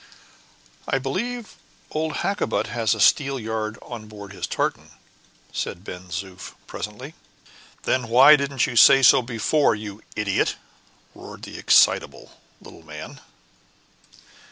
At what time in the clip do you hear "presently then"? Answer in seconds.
6.65-8.07